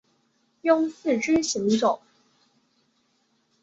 [0.63, 2.01] 用四肢行走。